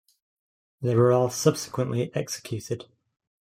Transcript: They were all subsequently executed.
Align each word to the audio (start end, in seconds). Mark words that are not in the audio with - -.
They 0.81 0.95
were 0.95 1.11
all 1.11 1.29
subsequently 1.29 2.09
executed. 2.15 2.85